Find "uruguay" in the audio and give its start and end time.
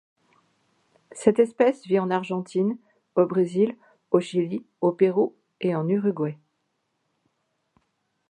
5.87-6.39